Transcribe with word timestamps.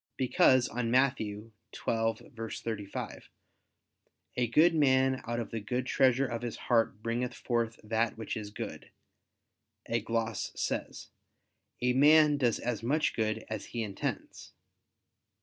Because 0.17 0.67
on 0.67 0.89
Matt. 0.89 1.17
12:35, 1.19 3.23
"A 4.35 4.47
good 4.47 4.73
man 4.73 5.21
out 5.27 5.39
of 5.39 5.51
the 5.51 5.59
good 5.59 5.85
treasure 5.85 6.25
of 6.25 6.41
his 6.41 6.55
heart 6.57 7.03
bringeth 7.03 7.35
forth 7.35 7.79
that 7.83 8.17
which 8.17 8.35
is 8.35 8.49
good," 8.49 8.89
a 9.85 9.99
gloss 10.01 10.51
says: 10.59 11.09
"A 11.83 11.93
man 11.93 12.37
does 12.39 12.57
as 12.57 12.81
much 12.81 13.13
good 13.15 13.45
as 13.47 13.65
he 13.65 13.83
intends." 13.83 14.53